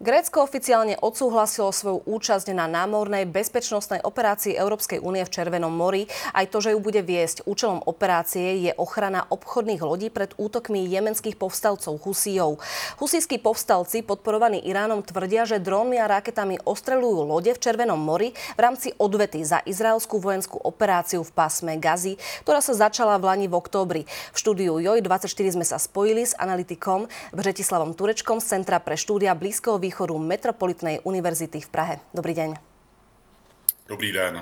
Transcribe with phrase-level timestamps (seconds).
[0.00, 6.08] Grécko oficiálne odsúhlasilo svoju účasť na námornej bezpečnostnej operácii Európskej únie v Červenom mori.
[6.32, 11.36] Aj to, že ju bude viesť účelom operácie, je ochrana obchodných lodí pred útokmi jemenských
[11.36, 12.64] povstalcov Husijov.
[12.96, 18.60] Husijskí povstalci podporovaní Iránom tvrdia, že drónmi a raketami ostrelujú lode v Červenom mori v
[18.64, 22.16] rámci odvety za izraelskú vojenskú operáciu v pásme Gazy,
[22.48, 24.08] ktorá sa začala v Lani v októbri.
[24.32, 27.04] V štúdiu JOJ24 sme sa spojili s analytikom
[27.36, 31.94] Břetislavom Turečkom z Centra pre štúdia Blízkoho východu Metropolitnej univerzity v Prahe.
[32.16, 32.56] Dobrý deň.
[33.90, 34.40] Dobrý den.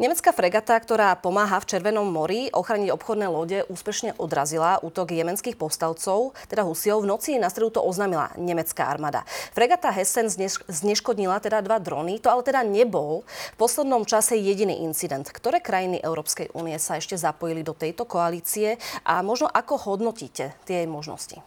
[0.00, 6.32] Nemecká fregata, ktorá pomáha v Červenom mori ochraniť obchodné lode, úspešne odrazila útok jemenských povstalcov,
[6.48, 7.04] teda Husiov.
[7.04, 9.28] V noci na stredu to oznámila nemecká armáda.
[9.52, 10.32] Fregata Hessen
[10.68, 15.28] zneškodnila teda dva drony, to ale teda nebol v poslednom čase jediný incident.
[15.28, 20.84] Ktoré krajiny Európskej únie sa ešte zapojili do tejto koalície a možno ako hodnotíte tie
[20.84, 21.40] jej možnosti?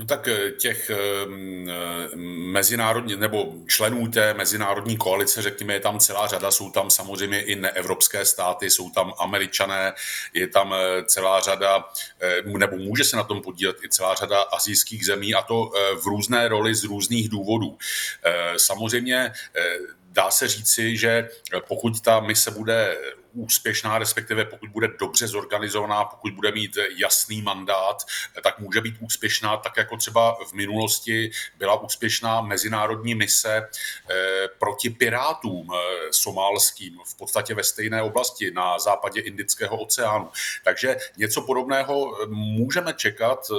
[0.00, 2.16] No tak eh, těch ehm, eh,
[2.52, 7.56] mezinárodní, nebo členů té mezinárodní koalice, řekněme, je tam celá řada, jsou tam samozřejmě i
[7.56, 9.92] neevropské státy, jsou tam američané,
[10.34, 11.84] je tam eh, celá řada,
[12.44, 15.70] nebo může se na tom podílet i celá řada azijských zemí a to
[16.02, 17.78] v různé roli z různých důvodů.
[18.56, 19.32] Samozřejmě
[20.12, 21.28] dá se říci, že
[21.68, 22.96] pokud ta mise bude
[23.32, 28.06] úspěšná, respektive pokud bude dobře zorganizovaná, pokud bude mít jasný mandát,
[28.42, 33.68] tak může být úspěšná, tak jako třeba v minulosti byla úspěšná mezinárodní mise
[34.10, 35.78] eh, proti pirátům eh,
[36.10, 40.30] somálským, v podstatě ve stejné oblasti na západě Indického oceánu.
[40.64, 43.50] Takže něco podobného můžeme čekat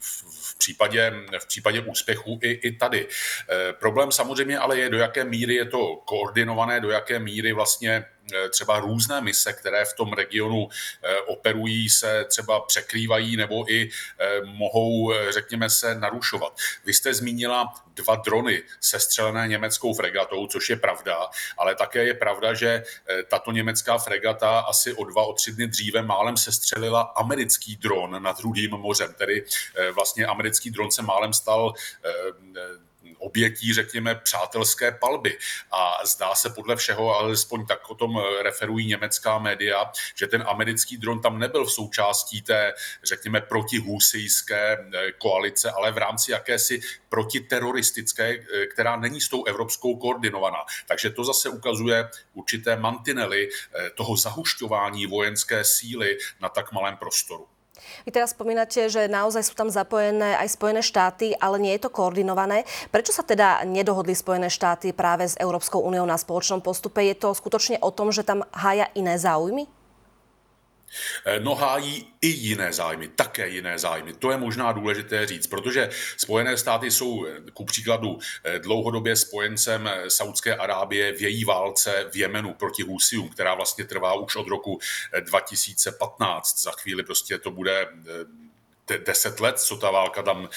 [0.00, 3.08] v případě, v případě úspěchu i, i tady.
[3.50, 8.04] E, problém samozřejmě ale je, do jaké míry je to koordinované, do jaké míry vlastně
[8.19, 8.19] Eh,
[8.50, 14.40] třeba různé mise, které v tom regionu eh, operují, se třeba překrývají nebo i eh,
[14.44, 16.56] mohou, řekněme se, narušovat.
[16.84, 21.26] Vy jste zmínila dva drony sestřelené německou fregatou, což je pravda,
[21.58, 22.84] ale také je pravda, že
[23.28, 28.40] tato německá fregata asi o dva, o tři dny dříve málem sestřelila americký dron nad
[28.40, 29.44] Rudým mořem, tedy
[29.94, 31.74] vlastně americký dron se málem stal
[33.18, 35.38] obětí, řekněme, přátelské palby.
[35.72, 40.96] A zdá se podle všeho, alespoň tak o tom referují německá média, že ten americký
[40.96, 42.74] dron tam nebyl v součástí té,
[43.04, 49.96] řekněme, protihusijské eh, koalice, ale v rámci jakési protiteroristické, eh, která není s tou evropskou
[49.96, 50.58] koordinovaná.
[50.88, 57.46] Takže to zase ukazuje určité mantinely eh, toho zahušťování vojenské síly na tak malém prostoru.
[58.04, 61.94] Vy teraz spomínate, že naozaj sú tam zapojené aj Spojené štáty, ale nie je to
[61.94, 62.68] koordinované.
[62.92, 67.00] Prečo sa teda nedohodli Spojené štáty práve s Európskou úniou na spoločnom postupe?
[67.02, 69.79] Je to skutočne o tom, že tam hája iné záujmy?
[71.24, 74.12] Eh, no hájí i jiné zájmy, také jiné zájmy.
[74.12, 79.90] To je možná důležité říct, protože Spojené státy jsou eh, ku příkladu eh, dlouhodobě spojencem
[80.08, 84.78] Saudské Arábie v její válce v Jemenu proti Husium, která vlastně trvá už od roku
[85.20, 86.62] 2015.
[86.62, 87.88] Za chvíli prostě to bude
[88.98, 90.48] deset let, co ta válka tam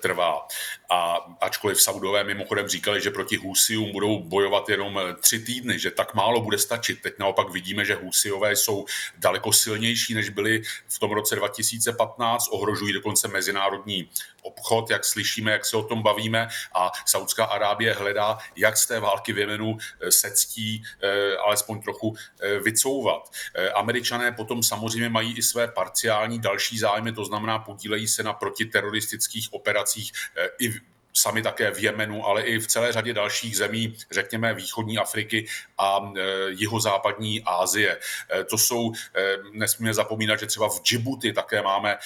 [0.00, 0.46] trvá.
[0.90, 5.90] A ačkoliv Saudové mimochodem říkali, že proti Husium budou bojovat jenom eh, tři týdny, že
[5.90, 7.02] tak málo bude stačit.
[7.02, 8.84] Teď naopak vidíme, že Husiové jsou
[9.18, 14.10] daleko silnější, než byli v tom roce 2015, ohrožují dokonce mezinárodní
[14.42, 19.00] obchod, jak slyšíme, jak se o tom bavíme a Saudská Arábie hledá, jak z té
[19.00, 22.14] války v Jemenu eh, se ctí eh, alespoň trochu
[22.62, 23.30] vycouvat.
[23.74, 29.48] Američané potom samozřejmě mají i své parciální další zájmy, to znamená podílejí se na protiteroristických
[29.52, 30.12] operacích
[30.60, 30.74] i
[31.16, 35.46] sami také v Jemenu, ale i v celé řadě dalších zemí, řekněme východní Afriky
[35.78, 36.20] a e,
[36.50, 37.98] jihozápadní Asie.
[38.40, 41.96] E, to jsou, e, nesmíme zapomínat, že třeba v Djibouti také máme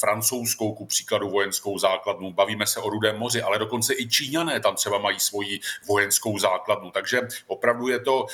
[0.00, 4.74] francouzskou, ku příkladu vojenskou základnu, bavíme se o Rudém moři, ale dokonce i Číňané tam
[4.74, 6.90] třeba mají svoji vojenskou základnu.
[6.90, 8.26] Takže opravdu je to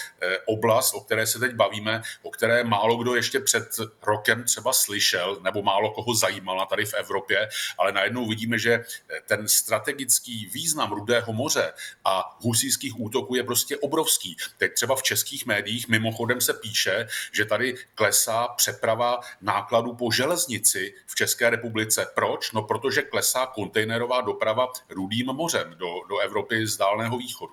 [0.47, 3.69] oblast, o které se teď bavíme, o které málo kdo ještě před
[4.03, 7.48] rokem třeba slyšel, nebo málo koho zajímala tady v Evropě,
[7.78, 8.84] ale najednou vidíme, že
[9.27, 11.72] ten strategický strategický význam Rudého moře
[12.04, 14.36] a husijských útoků je prostě obrovský.
[14.59, 20.95] Teď třeba v českých médiích mimochodem se píše, že tady klesá přeprava nákladů po železnici
[21.07, 22.07] v České republice.
[22.15, 22.53] Proč?
[22.53, 27.53] No protože klesá kontejnerová doprava Rudým mořem do, do Evropy z Dálného východu.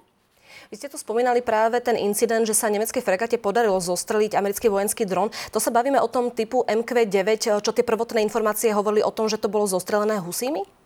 [0.71, 5.05] Vy ste tu spomínali práve ten incident, že sa nemeckej fregate podarilo zostreliť americký vojenský
[5.05, 5.29] dron.
[5.53, 9.37] To sa bavíme o tom typu MQ-9, čo tie prvotné informácie hovorili o tom, že
[9.37, 10.82] to bolo zostrelené husími?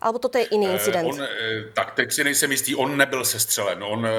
[0.00, 1.08] Alebo toto je jiný eh, incident?
[1.08, 1.28] On, eh,
[1.74, 3.84] tak teď si nejsem jistý, on nebyl sestřelen.
[3.84, 4.10] On, eh,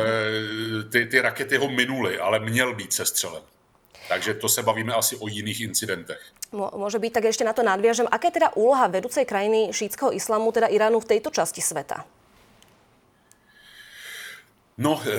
[0.92, 3.42] ty, ty rakety ho minuly, ale měl být sestřelen.
[4.08, 6.22] Takže to se bavíme asi o jiných incidentech.
[6.52, 8.12] Môže byť, tak ešte na to nadviažem.
[8.12, 12.04] Aká je teda úloha vedúcej krajiny šítského islamu, teda Iránu v tejto časti sveta?
[14.82, 15.12] No, eh,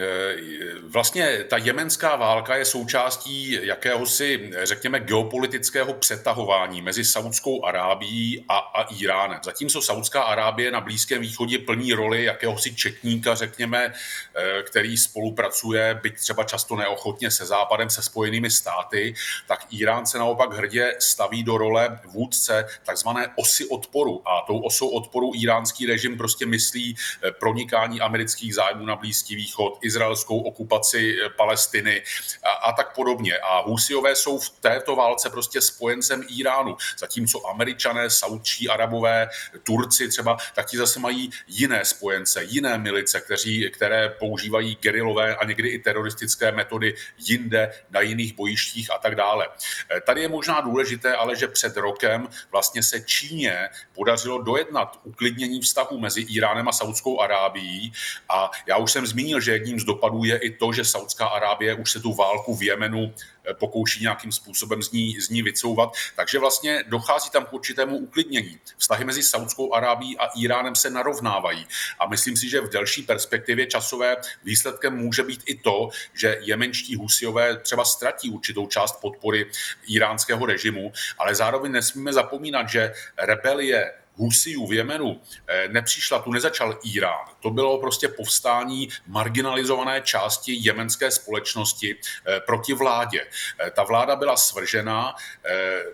[0.00, 0.36] eh,
[0.82, 8.82] vlastně ta jemenská válka je součástí jakéhosi, řekněme, geopolitického přetahování mezi Saudskou Arábií a, a
[8.82, 9.40] Iránem.
[9.44, 13.92] Zatímco Saudská Arábie na Blízkém východě plní roli jakéhosi četníka, řekněme,
[14.34, 19.14] eh, který spolupracuje, byť třeba často neochotně se Západem, se spojenými státy,
[19.46, 24.28] tak Irán se naopak hrdě staví do role vůdce takzvané osy odporu.
[24.28, 26.96] A tou osou odporu iránský režim prostě myslí
[27.38, 32.02] pronikání amerických zájmů na Blízký východ, izraelskou okupaci eh, Palestiny
[32.42, 33.38] a, a tak podobně.
[33.38, 39.28] A Husiové jsou v této válce prostě spojencem Iránu, zatímco američané, saudčí, arabové,
[39.62, 45.44] Turci třeba, tak ti zase mají jiné spojence, jiné milice, kteří, které používají gerilové a
[45.44, 49.48] někdy i teroristické metody jinde, na jiných bojištích a tak dále.
[49.90, 55.60] Eh, tady je možná důležité, ale že před rokem vlastně se Číně podařilo dojednat uklidnění
[55.60, 57.92] vztahu mezi Iránem a Saudskou Arábií
[58.28, 61.74] a já už jsem zmínil, že jedním z dopadů je i to, že Saudská Arábie
[61.74, 63.14] už se tu válku v Jemenu
[63.50, 65.92] eh, pokouší nějakým způsobem z ní, z ní vycouvat.
[66.16, 68.58] Takže vlastně dochází tam k určitému uklidnění.
[68.78, 71.66] Vztahy mezi Saudskou Arábií a Iránem se narovnávají.
[71.98, 76.96] A myslím si, že v delší perspektivě časové výsledkem může být i to, že jemenští
[76.96, 79.46] husiové třeba ztratí určitou část podpory
[79.86, 86.78] iránského režimu, ale zároveň nesmíme zapomínat, že rebelie Husijů v Jemenu eh, nepřišla, tu nezačal
[86.84, 87.26] Irán.
[87.40, 93.26] To bylo prostě povstání marginalizované části jemenské společnosti eh, proti vládě.
[93.66, 95.14] Eh, ta vláda byla svržena,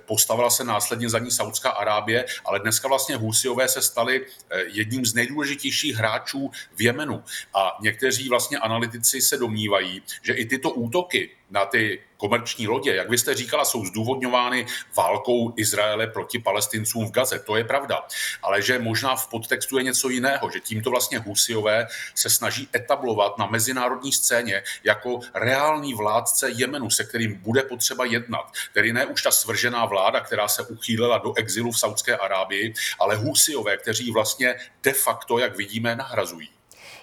[0.07, 4.27] postavila se následně za ní Saudská Arábie, ale dneska vlastně Husijové se stali
[4.67, 7.25] jedním z nejdůležitějších hráčů v Jemenu.
[7.55, 13.11] A někteří vlastně analytici se domnívají, že i tyto útoky na ty komerční lodě, jak
[13.11, 14.67] vy jste říkala, jsou zdůvodňovány
[14.97, 17.39] válkou Izraele proti palestincům v Gaze.
[17.39, 18.07] To je pravda.
[18.43, 23.39] Ale že možná v podtextu je něco jiného, že tímto vlastně Husiové se snaží etablovat
[23.39, 28.53] na mezinárodní scéně jako reálný vládce Jemenu, se kterým bude potřeba jednat.
[28.73, 33.17] Tedy ne už ta svržená vláda, která se uchýlila do exilu v Saudské Arábii, ale
[33.17, 36.56] Husiové, kteří vlastně de facto, jak vidíme, nahrazují.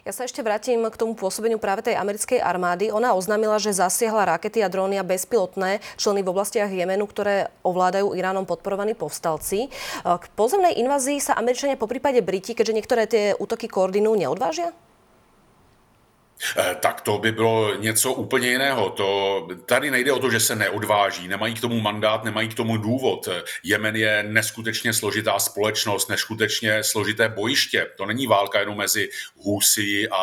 [0.04, 2.92] Ja sa ešte vrátim k tomu pôsobeniu práve tej americkej armády.
[2.92, 8.12] Ona oznámila, že zasiahla rakety a dróny a bezpilotné členy v oblastiach Jemenu, ktoré ovládajú
[8.12, 9.72] Iránom podporovaní povstalci.
[10.04, 14.76] K pozemnej invázii sa Američania po prípade Briti, keďže niektoré tie útoky koordinujú, neodvážia?
[16.58, 18.90] Eh, tak to by bylo něco úplně jiného.
[18.90, 22.78] To, tady nejde o to, že se neodváží, nemají k tomu mandát, nemají k tomu
[22.78, 23.30] důvod.
[23.64, 27.88] Jemen je neskutečně složitá společnost, neskutečně složité bojiště.
[27.98, 30.16] To není válka jenom mezi Husy a,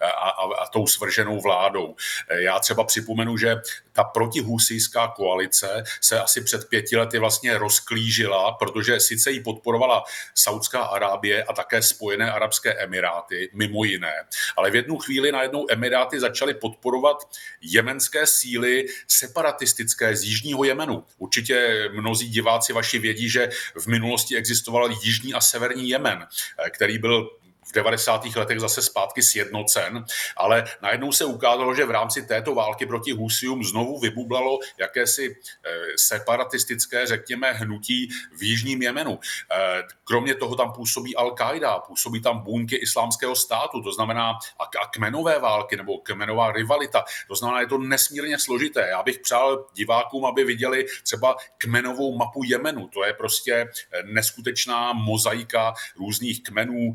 [0.00, 1.94] a, a, a tou svrženou vládou.
[2.28, 3.56] Eh, já třeba připomenu, že
[3.94, 10.04] ta protihusijská koalice se asi před pěti lety vlastně rozklížila, protože sice ji podporovala
[10.34, 14.14] Saudská Arábie a také Spojené Arabské Emiráty, mimo jiné,
[14.56, 17.16] ale v jednu chvíli najednou Emiráty začaly podporovat
[17.60, 21.04] jemenské síly separatistické z Jižního Jemenu.
[21.18, 23.48] Určitě mnozí diváci vaši vědí, že
[23.78, 26.26] v minulosti existoval Jižní a Severní Jemen,
[26.70, 27.30] který byl
[27.64, 28.24] v 90.
[28.36, 30.04] letech zase zpátky sjednocen,
[30.36, 35.70] ale najednou se ukázalo, že v rámci této války proti Husium znovu vybublalo jakési eh,
[35.96, 39.18] separatistické, řekněme, hnutí v Jižním Jemenu.
[39.52, 45.38] Eh, kromě toho tam působí Al-Qaida, působí tam buňky islámského státu, to znamená a kmenové
[45.38, 47.04] války nebo kmenová rivalita.
[47.28, 48.88] To znamená, je to nesmírně složité.
[48.88, 52.88] Já bych přál divákům, aby viděli třeba kmenovou mapu Jemenu.
[52.88, 56.92] To je prostě eh, neskutečná mozaika různých kmenů,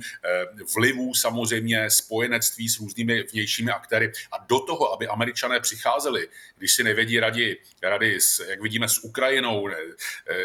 [0.75, 6.83] vlivů samozřejmě, spojenectví s různými vnějšími aktéry a do toho, aby američané přicházeli, když si
[6.83, 9.69] nevědí radi, rady s, jak vidíme, s Ukrajinou,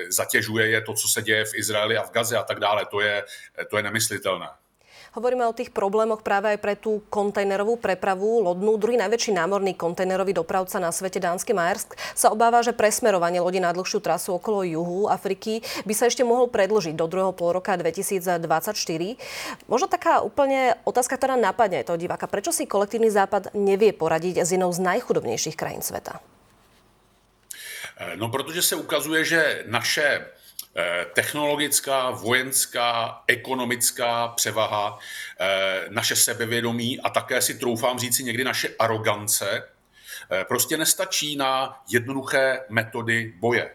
[0.09, 3.01] zatěžuje je to, co se děje v Izraeli a v Gaze a tak dále, to
[3.01, 3.25] je,
[3.71, 4.49] to je nemyslitelné.
[5.15, 8.75] Hovoríme o tých problémoch práve aj pre tú kontajnerovú prepravu lodnú.
[8.75, 13.71] Druhý najväčší námorný kontajnerový dopravca na svete, Dánsky Maersk, sa obáva, že presmerovanie lodi na
[13.71, 18.43] dlhšiu trasu okolo juhu Afriky by sa ešte mohol predložiť do druhého pol roka 2024.
[19.71, 22.27] Možno taká úplne otázka, ktorá napadne toho diváka.
[22.27, 26.19] Prečo si kolektívny západ nevie poradiť s jednou z najchudobnejších krajín sveta?
[28.19, 30.44] No, protože se ukazuje, že naše Eh,
[31.15, 34.99] technologická, vojenská, ekonomická převaha,
[35.41, 39.63] eh, naše sebevědomí a také si troufám říci někdy naše arogance,
[40.33, 43.71] eh, prostě nestačí na jednoduché metody boje.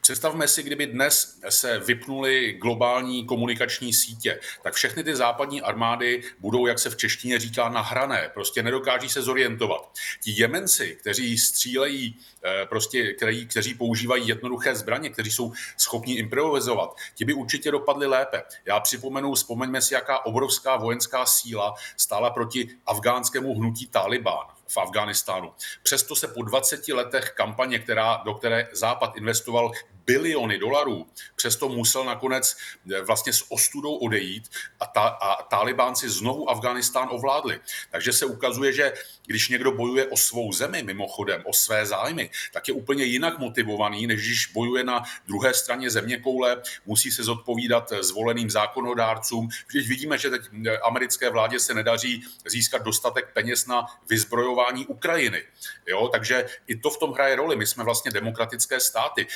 [0.00, 6.66] Představme si, kdyby dnes se vypnuly globální komunikační sítě, tak všechny ty západní armády budou,
[6.66, 9.92] jak se v češtině říká, nahrané, prostě nedokáží se zorientovat.
[10.22, 16.96] Ti Jemenci, kteří střílejí, eh, prostě, kteří, kteří používají jednoduché zbraně, kteří jsou schopni improvizovat,
[17.14, 18.42] ti by určitě dopadli lépe.
[18.64, 25.52] Já připomenu, vzpomeňme si, jaká obrovská vojenská síla stála proti afgánskému hnutí Taliban v Afghánistánu.
[25.82, 29.72] Přesto se po 20 letech kampaně, která, do které Západ investoval
[30.06, 31.06] biliony dolarů,
[31.36, 32.56] přesto musel nakonec
[32.92, 37.60] eh, vlastně s ostudou odejít a, ta, a Talibánci znovu Afghánistán ovládli.
[37.90, 38.92] Takže se ukazuje, že
[39.26, 44.06] když někdo bojuje o svou zemi, mimochodem, o své zájmy, tak je úplně jinak motivovaný,
[44.06, 49.48] než když bojuje na druhé straně země koule, musí se zodpovídat zvoleným zákonodárcům.
[49.70, 55.42] Když vidíme, že teď eh, americké vládě se nedaří získat dostatek peněz na vyzbrojování Ukrajiny.
[55.86, 56.08] Jo?
[56.08, 57.56] Takže i to v tom hraje roli.
[57.56, 59.26] My jsme vlastně demokratické státy.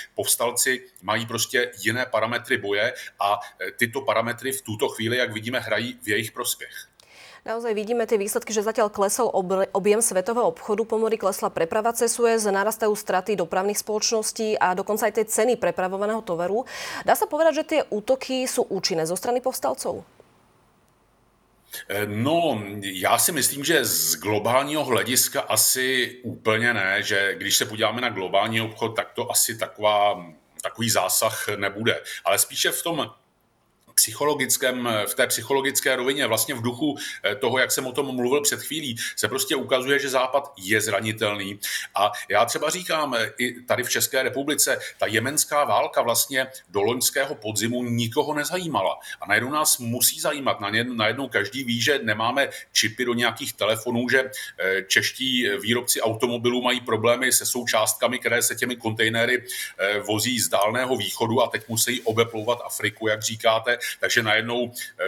[0.57, 5.61] Povstalci mají prostě jiné parametry boje a eh, tyto parametry v tuto chvíli, jak vidíme,
[5.61, 6.73] hrají v jejich prospěch.
[7.47, 9.31] Naozaj vidíme tie výsledky, že zatiaľ klesol
[9.71, 15.15] objem svetového obchodu, pomory klesla preprava cez Suez, narastajú straty dopravných spoločností a dokonca aj
[15.15, 16.67] tie ceny prepravovaného tovaru.
[17.07, 20.03] Dá sa povedať, že tie útoky sú účinné zo strany povstalcov?
[21.89, 27.65] Eh, no, já si myslím, že z globálního hlediska asi úplně ne, že když se
[27.65, 30.27] podíváme na globální obchod, tak to asi taková,
[30.63, 32.03] takový zásah nebude.
[32.25, 33.11] Ale spíše v tom
[33.97, 38.41] psychologickém, v té psychologické rovině, vlastně v duchu eh, toho, jak jsem o tom mluvil
[38.41, 41.59] před chvílí, se prostě ukazuje, že Západ je zranitelný.
[41.95, 46.83] A já třeba říkám, eh, i tady v České republice, ta jemenská válka vlastně do
[46.83, 48.99] loňského podzimu nikoho nezajímala.
[49.21, 50.61] A najednou nás musí zajímat.
[50.61, 54.25] Najednou každý ví, že nemáme čipy do nějakých telefonů, že
[54.59, 59.45] eh, čeští výrobci automobilů mají problémy se součástkami, které se těmi kontejnery
[60.07, 63.79] vozí z dálného východu a teď musí obeplouvat Afriku, jak říkáte.
[64.01, 65.05] Takže najednou eh,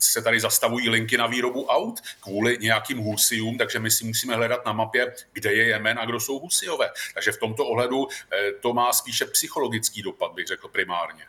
[0.00, 4.66] se tady zastavují linky na výrobu aut kvůli nějakým husiům, takže my si musíme hledat
[4.66, 6.90] na mapě, kde je Jemen a kdo jsou husiové.
[7.14, 11.24] Takže v tomto ohledu eh, to má spíše psychologický dopad, bych řekl primárně.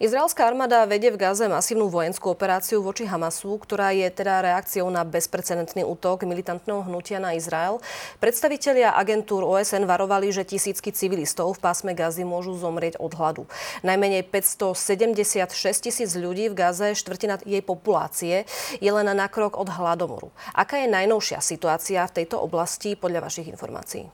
[0.00, 5.04] Izraelská armáda vedie v Gaze masívnu vojenskú operáciu voči Hamasu, ktorá je teda reakciou na
[5.04, 7.82] bezprecedentný útok militantného hnutia na Izrael.
[8.22, 13.44] Predstavitelia agentúr OSN varovali, že tisícky civilistov v pásme Gazy môžu zomrieť od hladu.
[13.84, 15.52] Najmenej 576
[15.84, 18.48] tisíc ľudí v Gaze, štvrtina jej populácie,
[18.80, 20.32] je len na krok od hladomoru.
[20.56, 24.08] Aká je najnovšia situácia v tejto oblasti podľa vašich informácií?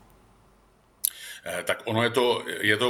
[1.47, 2.25] Eh, tak ono je to,
[2.63, 2.87] je to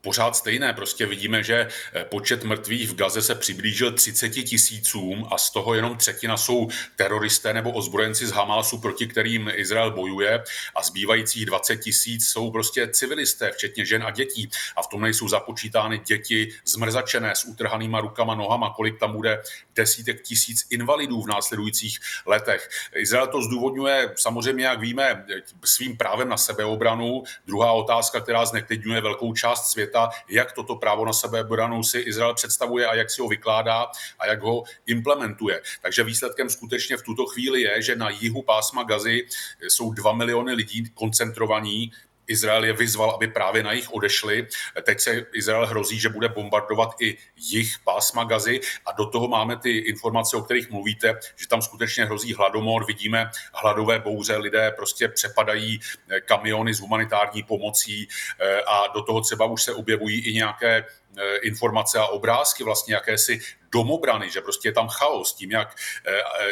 [0.00, 0.72] pořád stejné.
[0.72, 5.74] Prostě vidíme, že eh, počet mrtvých v Gaze se přiblížil 30 tisícům a z toho
[5.74, 10.44] jenom třetina jsou teroristé nebo ozbrojenci z Hamásu, proti kterým Izrael bojuje
[10.76, 14.50] a zbývajících 20 tisíc jsou prostě civilisté, včetně žen a dětí.
[14.76, 19.42] A v tom nejsou započítány děti zmrzačené s utrhanýma rukama, nohama, kolik tam bude
[19.74, 22.68] desítek tisíc invalidů v následujících letech.
[22.94, 25.24] Izrael to zdůvodňuje samozřejmě, jak víme,
[25.64, 27.22] svým právem na sebeobranu.
[27.46, 32.34] Druhá otázka, která zneklidňuje velkou část světa, světa, jak toto právo na sebeobranu si Izrael
[32.34, 33.86] představuje a jak si ho vykládá
[34.18, 35.60] a jak ho implementuje.
[35.82, 39.26] Takže výsledkem skutečně v tuto chvíli je, že na jihu pásma Gazy
[39.68, 41.92] jsou dva miliony lidí koncentrovaní,
[42.28, 44.46] Izrael je vyzval, aby právě na jich odešli.
[44.82, 49.56] Teď se Izrael hrozí, že bude bombardovat i jich pásma gazy a do toho máme
[49.56, 55.08] ty informace, o kterých mluvíte, že tam skutečně hrozí hladomor, vidíme hladové bouře, lidé prostě
[55.08, 58.08] přepadají eh, kamiony s humanitární pomocí
[58.40, 62.94] eh, a do toho třeba už se objevují i nějaké eh, informace a obrázky, vlastně
[62.94, 63.40] jakési
[63.72, 65.76] domobrany, že prostě je tam chaos tím, jak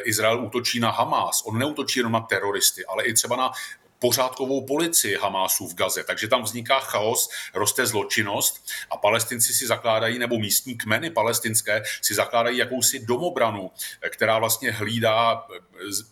[0.04, 1.42] Izrael útočí na Hamás.
[1.46, 3.52] On neútočí jenom na teroristy, ale i třeba na
[3.98, 6.04] pořádkovou policii Hamásu v Gaze.
[6.04, 12.14] Takže tam vzniká chaos, roste zločinnost a palestinci si zakládají, nebo místní kmeny palestinské si
[12.14, 13.70] zakládají jakousi domobranu,
[14.10, 15.58] která vlastně hlídá eh,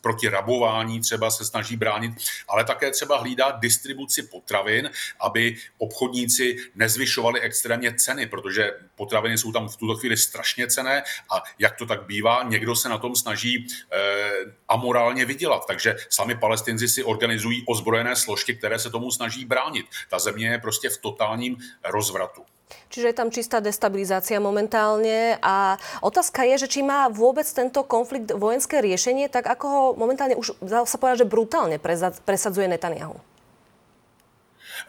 [0.01, 2.13] proti rabování, třeba se snaží bránit,
[2.49, 9.69] ale také třeba hlídá distribuci potravin, aby obchodníci nezvyšovali extrémně ceny, protože potraviny jsou tam
[9.69, 13.67] v tuto chvíli strašně cené a jak to tak bývá, někdo se na tom snaží
[13.93, 14.31] eh,
[14.69, 15.67] amorálně vydělat.
[15.67, 19.87] Takže sami palestinci si organizují ozbrojené složky, které se tomu snaží bránit.
[20.11, 22.47] Ta země je prostě v totálním rozvratu.
[22.89, 28.33] Čiže je tam čistá destabilizácia momentálne a otázka je, že či má vôbec tento konflikt
[28.33, 31.77] vojenské riešenie, tak ako ho momentálne už sa povedať, že brutálne
[32.25, 33.34] presadzuje Netanyahu.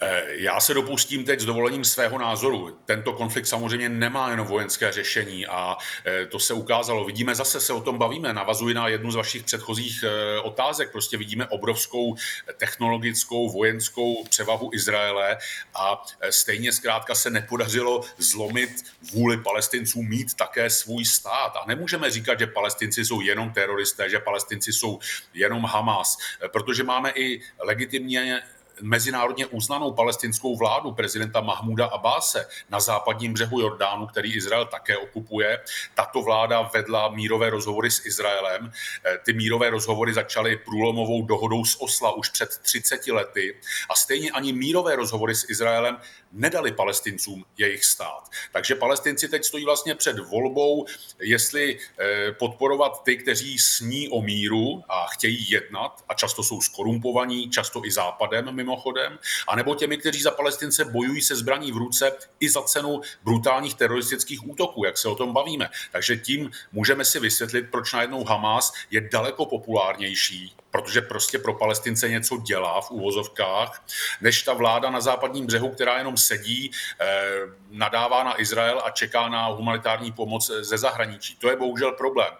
[0.01, 2.79] Eh, já se dopustím teď s dovolením svého názoru.
[2.85, 7.05] Tento konflikt samozřejmě nemá jenom vojenské řešení a eh, to se ukázalo.
[7.05, 10.91] Vidíme, zase se o tom bavíme, navazuji na jednu z vašich předchozích eh, otázek.
[10.91, 12.15] Prostě vidíme obrovskou
[12.57, 15.37] technologickou, vojenskou převahu Izraele
[15.75, 18.71] a stejně zkrátka se nepodařilo zlomit
[19.13, 21.55] vůli palestinců mít také svůj stát.
[21.55, 24.99] A nemůžeme říkat, že palestinci jsou jenom teroristé, že palestinci jsou
[25.33, 26.17] jenom Hamas,
[26.51, 28.41] protože máme i legitimně
[28.81, 35.59] mezinárodně uznanou palestinskou vládu prezidenta Mahmuda Abáse na západním břehu Jordánu, který Izrael také okupuje.
[35.93, 38.71] Tato vláda vedla mírové rozhovory s Izraelem.
[39.05, 43.57] Eh, ty mírové rozhovory začaly průlomovou dohodou z Osla už před 30 lety
[43.89, 45.97] a stejně ani mírové rozhovory s Izraelem
[46.31, 48.29] nedali palestincům jejich stát.
[48.51, 50.85] Takže palestinci teď stojí vlastně před volbou,
[51.19, 57.49] jestli eh, podporovat ty, kteří sní o míru a chtějí jednat a často jsou skorumpovaní,
[57.49, 62.49] často i západem mimochodem, anebo těmi, kteří za palestince bojují se zbraní v ruce i
[62.49, 65.69] za cenu brutálních teroristických útoků, jak se o tom bavíme.
[65.91, 72.09] Takže tím můžeme si vysvětlit, proč najednou Hamas je daleko populárnější protože prostě pro Palestince
[72.09, 73.85] něco dělá v úvozovkách,
[74.21, 77.31] než ta vláda na západním břehu, která jenom sedí, eh,
[77.69, 81.35] nadává na Izrael a čeká na humanitární pomoc ze zahraničí.
[81.35, 82.33] To je bohužel problém.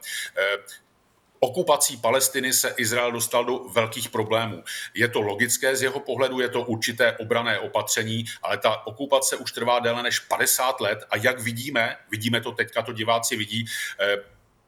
[1.39, 4.63] Okupací Palestiny se Izrael dostal do velkých problémů.
[4.93, 9.51] Je to logické z jeho pohledu, je to určité obrané opatření, ale ta okupace už
[9.51, 13.65] trvá déle než 50 let a jak vidíme, vidíme to teďka, to diváci vidí,
[13.99, 14.17] eh,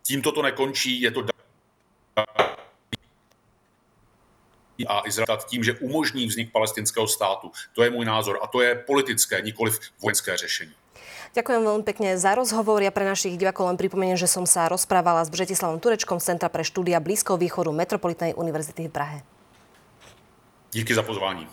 [0.03, 1.25] tímto to nekončí, je to
[4.87, 7.51] a Izrael tím, že umožní vznik palestinského státu.
[7.73, 10.73] To je můj názor a to je politické, nikoliv vojenské řešení.
[11.35, 12.81] Ďakujem veľmi pekne za rozhovor.
[12.81, 16.49] Ja pre našich divákov len pripomeniem, že som sa rozprávala s Břetislavom Turečkom z Centra
[16.49, 19.17] pre štúdia Blízkoho východu Metropolitnej univerzity v Prahe.
[20.71, 21.47] Díky za pozvání.